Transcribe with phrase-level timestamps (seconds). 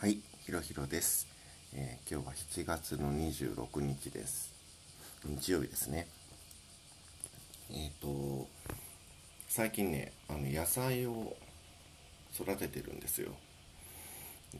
[0.00, 1.26] はい、ひろひろです、
[1.74, 4.54] えー今日は7月の26日です。
[5.24, 6.06] 日曜日ですね。
[7.72, 8.46] えっ、と、
[9.48, 11.36] 最近ね、あの野菜を
[12.32, 13.32] 育ててるんですよ。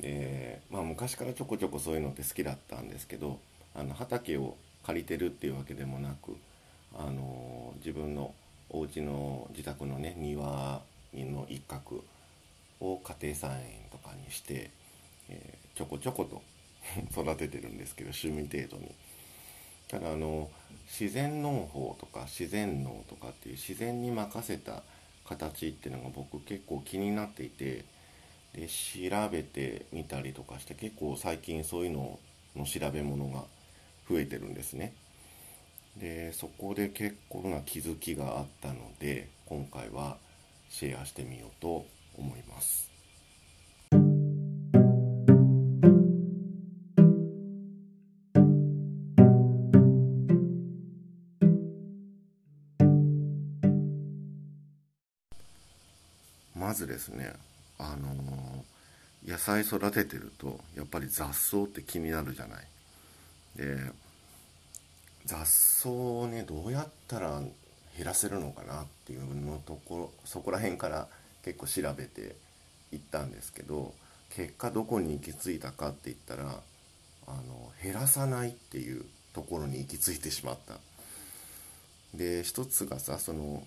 [0.00, 3.38] で、まあ昔からちょこちょこそういうのって好きだったんですけど、
[3.76, 6.36] あの畑を借りてるっていうわけでもなく、
[6.98, 8.34] あの自分の
[8.70, 10.82] お家の自宅のね庭
[11.14, 12.02] の一角
[12.80, 14.72] を家庭菜園とかにして、
[15.28, 16.42] えーちょこちょこと
[17.12, 18.92] 育ててるんですけど趣味程度に。
[19.86, 20.50] ただあの
[20.86, 24.82] 自然農法とか自然農とかっていう自然に任せた
[25.24, 27.84] 形っていうのが僕結構気になっていて
[28.54, 32.18] で調べてみたりとかして結構最近そういうの
[32.56, 33.44] の調べ物が
[34.08, 34.94] 増えてるんですね。
[35.96, 40.18] でそこで結構な気づきがあったので今回は
[40.70, 41.86] シェアしてみようと
[42.16, 42.87] 思います。
[56.78, 57.32] ずですね
[57.78, 58.64] あの
[59.26, 62.64] 野菜育ててるとやっぱり雑草って気になるじゃない。
[63.56, 63.76] で
[65.26, 67.40] 雑草をねどうやったら
[67.96, 71.08] 減らせるのかなっていうのところそこら辺から
[71.44, 72.36] 結構調べて
[72.92, 73.92] いったんですけど
[74.30, 76.60] 結果どこに行き着いたかって言ったら
[77.26, 80.74] あの減らさないっていうところに行き着いてしまった。
[82.14, 83.66] で一つがさその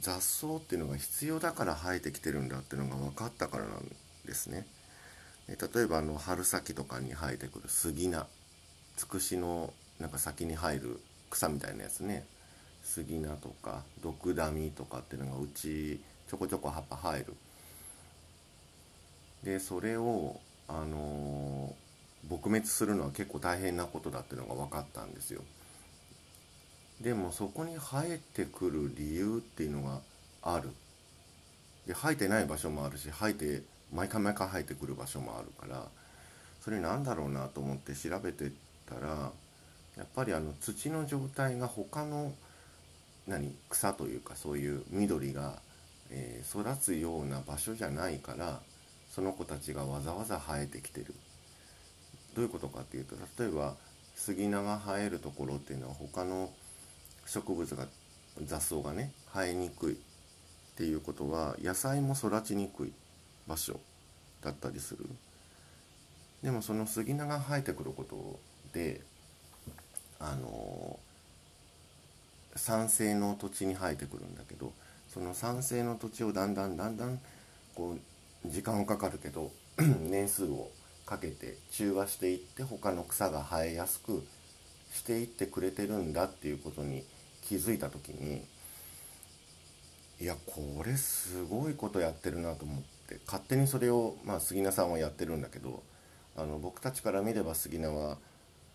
[0.00, 3.88] 雑草っていうのが必要だから生えてきてるんだっていうのが分かったからなん
[4.26, 4.66] ですね。
[5.48, 8.26] で例えばあの春先とかに生えてくる杉菜。
[8.96, 12.24] つくしのなんか先に生える草みたいなやつね。
[12.82, 17.34] 杉菜とかドクダミとかっていうのがうちちょこちょこ葉っぱ生える。
[19.44, 21.90] でそれをあのー
[22.28, 25.42] 撲滅するのは結構大変なことだっていうのが分かったんですよ。
[27.00, 30.00] でもそこに生えてくる理由っていうのが
[30.42, 30.70] ある。
[31.86, 33.62] で生えてない場所もあるし生えて
[33.92, 35.86] 毎回毎回生えてくる場所もあるから
[36.60, 38.52] それなんだろうなと思って調べて
[38.86, 39.32] たら
[39.96, 42.32] やっぱりあの土の状態が他の
[43.26, 45.60] 何草というかそういう緑が、
[46.10, 48.60] えー育つような場所じゃないから
[49.10, 51.14] その子たちがわざわざ生えてきてる。
[52.34, 53.74] どういうことかっていうと例えば
[54.14, 56.50] 杉菜が生えるところっていうのは他の
[57.26, 57.86] 植物が
[58.44, 59.96] 雑草がね生えにくいっ
[60.76, 62.92] ていうことは野菜も育ちにくい
[63.46, 63.80] 場所
[64.42, 65.06] だったりする。
[66.42, 68.38] でもその杉菜が生えてくること
[68.72, 69.02] で
[70.18, 70.98] あの
[72.56, 74.72] 酸性の土地に生えてくるんだけど
[75.12, 77.20] その酸性の土地をだんだんだんだん
[77.74, 77.96] こ
[78.44, 79.50] う時間はかかるけど
[80.00, 80.70] 年数を
[81.04, 84.24] かけて中和していって他の草が生えやすく
[84.92, 87.04] していってくれてるんだっていうことに
[87.42, 88.42] 気づいた時に
[90.20, 95.82] いやこれすごいことやってるなと思って勝手にそれをまあ杉菜さんはやってるんだけど
[96.36, 98.18] あの僕たちから見れば杉菜は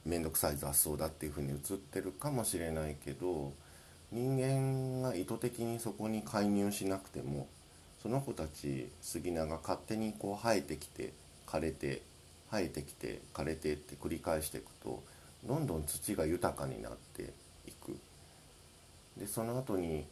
[0.06, 3.54] 面倒くさい雑草だっていうふうに映ってるかもしれないけど
[4.12, 7.48] 人間が意図的にそこに介入しなくても
[8.02, 11.14] その子たち杉菜が勝手にこう生えてきて
[11.48, 12.02] 枯れて
[12.52, 15.04] 生えてきて枯れてって繰り返していくと
[15.46, 17.34] どんどん土が豊かになって
[17.68, 17.98] いく。
[19.18, 20.06] でその後に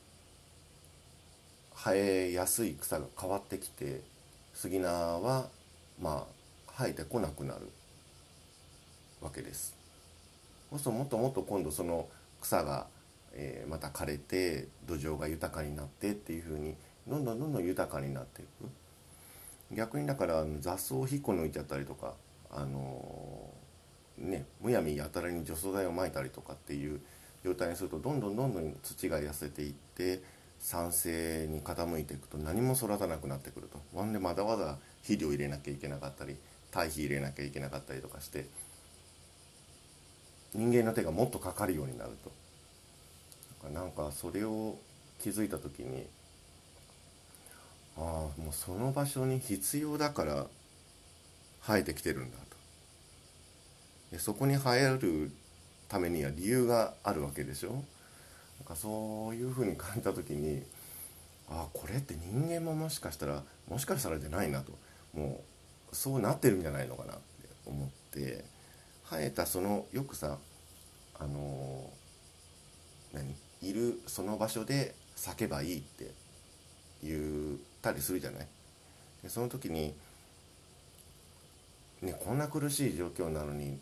[1.76, 4.02] 生えやすい草が変わってきて
[4.54, 5.50] 杉菜は
[6.02, 7.70] まあ生えてこなくなる
[9.22, 9.76] わけです。
[10.70, 12.08] そうするともっともっと今度その
[12.42, 12.88] 草が、
[13.34, 16.76] えーまた枯れて土壌が豊かになってっていうふうに
[17.08, 18.70] どんどんどんどん豊かになっていく。
[19.76, 22.14] 逆にだから雑草を引っこ抜いちゃったりとか
[22.52, 23.63] あのー
[24.18, 27.02] ねむやみやたらに除草剤をまいたりとかっていう
[27.44, 30.22] 状態にするとどんどんどんどん土が痩せていって
[30.60, 33.80] 酸性に傾いていくと何も育たなくなってくると。
[33.94, 36.38] ほんでまだまだ肥料入れなきゃいけなかったり
[36.72, 38.46] 堆肥入れなきゃいけなかったりとかして
[40.54, 42.32] 人間の手がもっとかかるようになると。
[43.70, 44.78] なんかそれを
[45.22, 46.06] 気づいた時に
[47.98, 50.48] ああもうその場所に必要だから
[51.66, 52.58] 生えてきてるんだと。
[54.20, 55.32] そこに生える
[55.90, 57.72] ためには理由があるわけでしょ？
[57.72, 57.82] なん
[58.66, 60.64] かそういうふうに感じた時に
[61.50, 64.72] ああこれって人間ももしかしたらもしかしたらじゃないなと。
[65.14, 65.42] も
[65.92, 67.22] うそうなってるんじゃないのかなって
[67.66, 68.46] 思って
[69.10, 70.38] 生えたそのよくさ
[71.20, 71.90] あの
[73.14, 73.36] 何？
[73.62, 76.12] いるその場所で咲けばいいって
[77.04, 78.48] 言ったりするじゃない？
[79.22, 79.94] でその時に
[82.02, 83.80] ね、こんな苦しい状況なのに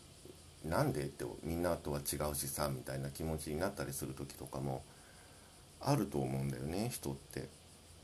[0.64, 4.82] なんでってみんなとは違うしさみたいな気持ちになったりする時とかも
[5.80, 7.48] あると思うんだよね人って。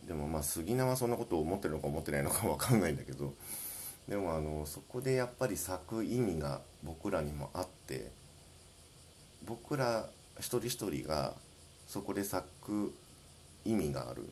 [0.07, 3.35] でもまあ杉菜はそんなことを思ってるのか思ってないのか分かんないんだけど
[4.09, 8.11] でもあのそこでやっぱり咲く意味が僕らにもあって
[9.45, 10.09] 僕ら
[10.39, 11.35] 一人一人が
[11.87, 12.95] そこで咲く
[13.65, 14.31] 意味がある。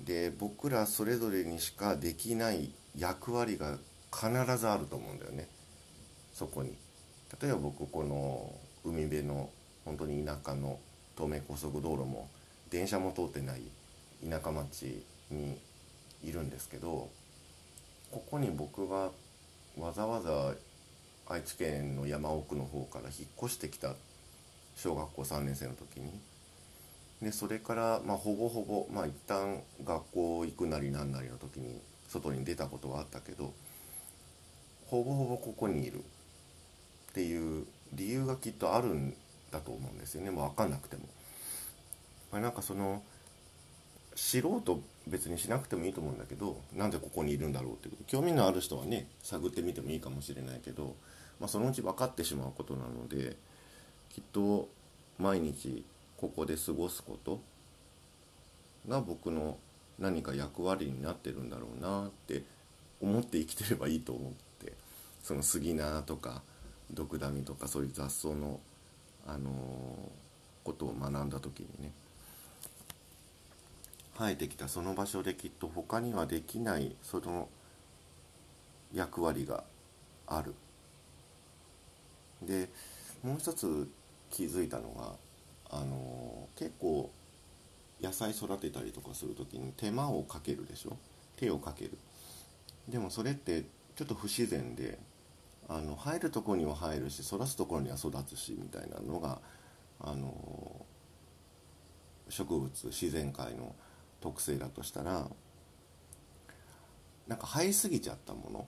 [0.00, 3.78] で僕らそれぞれにしかできない役割が
[4.12, 5.48] 必ずあると思うんだよね
[6.32, 6.76] そこに。
[7.40, 8.52] 例えば僕この
[8.84, 9.48] 海辺の
[9.84, 10.78] 本当に田舎の
[11.16, 12.28] 東名高速道路も
[12.70, 13.62] 電車も通ってない
[14.28, 15.58] 田舎町に
[16.24, 17.08] いるんですけど
[18.10, 19.10] ここに僕が
[19.78, 20.54] わざわざ
[21.28, 23.94] 愛知県の山奥の方から引っ越してきた
[24.76, 26.10] 小学校3年生の時に
[27.22, 33.52] でそれからまあほぼほぼまあ一旦学校行くなりなんなりの時に外に出たことはあったけど
[34.86, 36.02] ほぼほぼここにいる。
[37.12, 39.14] っていう理由がきっとあるん
[39.50, 41.02] だと思うんですよねもう分かんなくても。
[42.32, 43.02] まあ、なんかその
[44.14, 50.96] 知ろうと別にしなくてもいいと思うんだけどなんでここにいるんだろうってこと興味のある人はね探ってみてもいいかもしれないけど、
[51.38, 53.36] まあ、そのうち分かってしまうことなので
[54.10, 54.68] きっと
[55.18, 55.84] 毎日
[56.16, 57.40] ここで過ごすこと
[58.88, 59.58] が僕の
[59.98, 62.42] 何か役割になってるんだろうなって
[63.02, 64.32] 思って生きてればいいと思っ
[64.64, 64.72] て
[65.22, 66.42] その杉菜とか
[66.92, 68.60] ドクダミとかそういう雑草の、
[69.26, 69.52] あのー、
[70.64, 71.92] ことを学んだ時にね
[74.18, 77.48] 生えてきたその場所できっと他にはできないその
[78.92, 79.64] 役割が
[80.26, 80.54] ある。
[82.42, 82.68] で
[83.22, 83.88] もう一つ
[84.30, 85.12] 気づいたのが
[85.70, 87.10] あの結構
[88.02, 90.96] 野菜育てたりとかする時に手間をかけるでしょ？
[91.36, 91.96] 手をかける
[92.88, 93.64] でもそれって
[93.96, 94.98] ちょっと不自然で
[95.68, 99.38] あの生えるとこには生えるし育つところには育つしみたいなのが
[100.00, 100.86] あの
[102.28, 103.74] 植物自然界の
[104.20, 105.26] 特性だとしたら
[107.28, 108.66] なんか生えすぎちゃったもの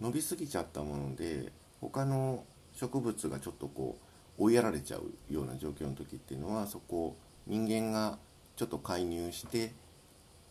[0.00, 3.98] 伸びすぎちゃったもので他の植物がちょっとこ
[4.38, 7.16] う追いやられちゃうような状況の時っていうのはそこを
[7.46, 8.18] 人間が
[8.56, 9.72] ちょっと介入して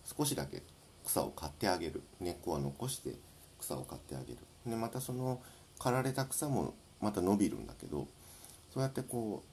[0.03, 0.63] 少しだけ
[1.05, 2.03] 草を刈ってあげる。
[2.19, 3.15] 根っこは残して
[3.59, 4.37] 草を刈ってあげる。
[4.69, 5.41] でまたその
[5.79, 8.07] 刈られた草もまた伸びるんだけど
[8.73, 9.43] そうやってこ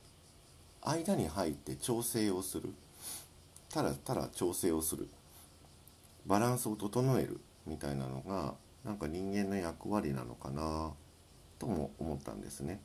[0.84, 2.72] う間に入って調整をする。
[3.70, 5.08] ただただ調整をする。
[6.26, 8.54] バランスを整えるみたいなのが
[8.84, 10.92] なんか人間の役割なのかな
[11.58, 12.80] とも思ったんですね。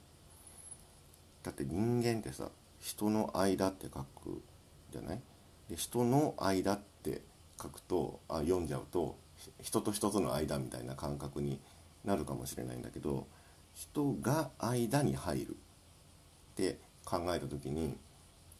[1.43, 2.49] だって人間ってさ
[2.79, 4.41] 人の間って書く
[4.91, 5.21] じゃない？
[5.69, 7.21] で人の間って
[7.61, 9.17] 書くとあ読んじゃうと
[9.61, 11.59] 人と人との間みたいな感覚に
[12.05, 13.27] なるかもしれないんだけど
[13.73, 15.53] 人が間に入るっ
[16.55, 17.95] て考えた時に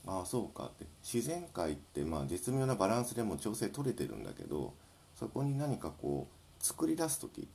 [0.08, 4.74] ああそうかって自然界ってまあ絶妙なバランスでも調整取れてるんだけど
[5.16, 7.48] そこに何かこう作り出す時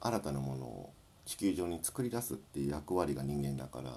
[0.00, 0.92] 新たなものを
[1.24, 3.90] 地球上に作り出すっていう役割が人間だから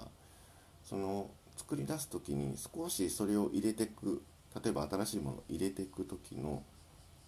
[0.84, 4.22] その作り出す時に少しそれを入れてく
[4.62, 6.64] 例えば新しいものを入れていく時の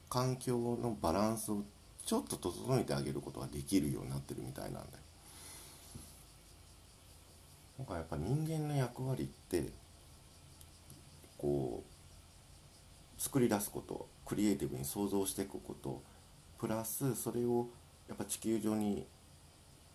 [0.08, 1.62] 環境のバランスを
[2.04, 4.86] ちょっと整えてあげることができるようになってるみたいなんだよ。
[7.78, 9.70] なんかやっぱ人間の役割って
[11.38, 11.82] こ
[13.18, 16.02] う作り出すことクリエイティブに想像していくこと
[16.58, 17.68] プラスそれを
[18.08, 19.06] やっぱ地球上に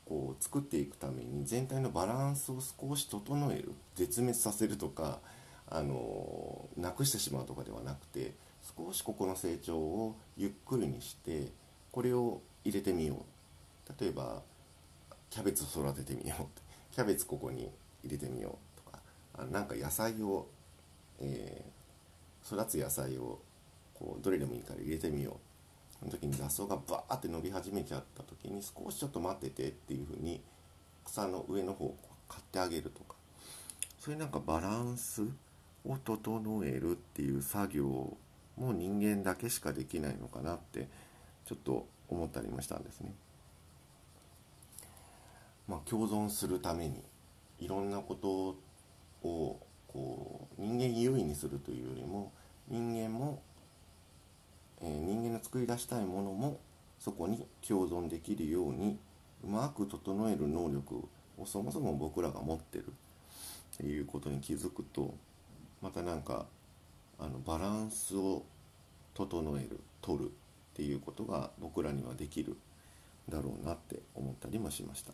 [0.05, 5.19] こう作っていくために全体のバランスを少し整える絶滅させるとか
[5.69, 8.33] あのなくしてしまうとかではなくて
[8.77, 11.47] 少しここの成長をゆっくりにして
[11.91, 13.93] これを入れてみよう。
[13.99, 14.41] 例えば
[15.29, 16.47] キャベツを育ててみよう
[16.93, 17.71] キャベツここに
[18.03, 18.99] 入れてみようとか。
[19.33, 20.47] あなんか野菜を
[21.19, 23.39] えー、育つ野菜を
[23.93, 25.33] こうどれでもいいから入れてみよう。
[25.99, 30.41] その時に雑草がバーって伸び始めちゃった時に少しちょっと待っててっていう風に
[31.05, 31.97] 草の上の方を
[32.29, 33.15] 買ってあげるとか。
[33.99, 35.23] そういうなんかバランス
[35.85, 38.15] を整えるっていう作業
[38.57, 40.87] も人間だけしかできないのかなって
[41.47, 43.13] ちょっと思ったりもしたんですね。
[45.67, 47.01] まあ、共存するために
[47.59, 48.57] いろんなこと
[49.27, 52.31] をこう人間優位にするというよりも
[52.67, 53.41] 人間も、
[54.81, 56.59] えー、人間の作り出したいものも
[56.99, 58.97] そこに共存できるように
[59.43, 61.03] うまく整える能力
[61.37, 65.13] をそもそも僕らが持ってるっていうことに気づくと
[65.81, 66.45] またなんか
[67.19, 68.43] あのバランスを
[69.13, 70.31] 整える取る
[70.77, 72.55] っていうことが僕らにはできる
[73.27, 75.11] だろうなって思ったりもしました。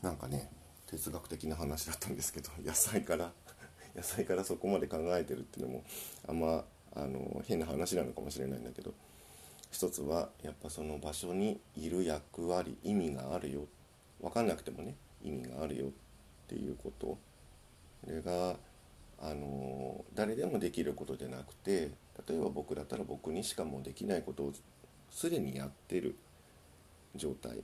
[0.00, 0.48] なんかね
[0.86, 3.30] 哲学的な話だったんですけど野菜から
[3.94, 5.84] 野菜からそこまで考えてるっていうのも
[6.26, 8.94] あんまあの変な話なのかもしれないんだけど
[9.70, 13.66] 一つはやっぱその場所にいる役割意味があるよ。
[14.22, 15.90] 分かんなくてもね意味があるよっ
[16.48, 17.18] ていうこと。
[18.02, 18.56] それが
[20.20, 21.92] 誰でもできることでなくて
[22.28, 24.52] 例えば僕だったら僕にしかもうできないことを
[25.10, 26.14] すでにやってる
[27.16, 27.62] 状態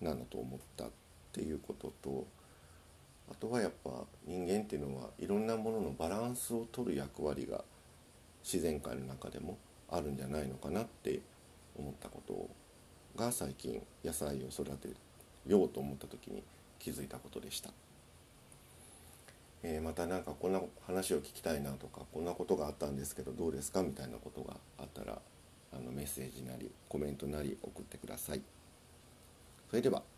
[0.00, 0.88] なのと思ったっ
[1.30, 2.26] ていうことと
[3.30, 3.90] あとはやっぱ
[4.26, 7.62] 人間っていうのはいろんなもののバランスを取る役割が
[8.42, 9.58] 自然界の中でも
[9.90, 11.20] あるんじゃないのかなって
[11.76, 12.48] 思ったこと
[13.22, 14.88] が最近野菜を育て
[15.46, 16.42] ようと思った時に
[16.78, 17.68] 気づいたことでした、
[19.62, 25.18] えー、また何かこんな話を聞きたいなとかこんなことがあったんですけどどうですかみたいなことがあったら
[25.72, 28.42] あのメッセージなりコメントなり送ってください。
[29.68, 30.09] それでは。